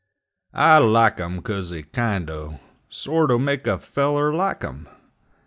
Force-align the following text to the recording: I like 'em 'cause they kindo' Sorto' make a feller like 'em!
I 0.55 0.79
like 0.79 1.19
'em 1.19 1.43
'cause 1.43 1.69
they 1.69 1.83
kindo' 1.83 2.59
Sorto' 2.89 3.37
make 3.37 3.67
a 3.67 3.77
feller 3.77 4.33
like 4.33 4.63
'em! 4.63 4.89